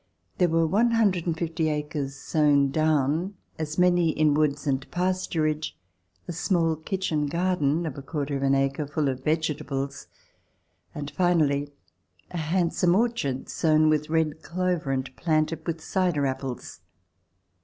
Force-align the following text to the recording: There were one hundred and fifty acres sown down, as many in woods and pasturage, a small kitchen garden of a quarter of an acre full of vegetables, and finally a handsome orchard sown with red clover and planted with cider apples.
There 0.39 0.49
were 0.49 0.65
one 0.65 0.89
hundred 0.93 1.27
and 1.27 1.37
fifty 1.37 1.69
acres 1.69 2.15
sown 2.15 2.71
down, 2.71 3.35
as 3.59 3.77
many 3.77 4.09
in 4.09 4.33
woods 4.33 4.65
and 4.65 4.89
pasturage, 4.89 5.73
a 6.27 6.33
small 6.33 6.75
kitchen 6.75 7.27
garden 7.27 7.85
of 7.85 7.95
a 7.95 8.01
quarter 8.01 8.35
of 8.35 8.41
an 8.41 8.55
acre 8.55 8.87
full 8.87 9.09
of 9.09 9.23
vegetables, 9.23 10.07
and 10.95 11.11
finally 11.11 11.71
a 12.31 12.37
handsome 12.37 12.95
orchard 12.95 13.47
sown 13.47 13.89
with 13.89 14.09
red 14.09 14.41
clover 14.41 14.91
and 14.91 15.15
planted 15.15 15.67
with 15.67 15.79
cider 15.83 16.25
apples. 16.25 16.79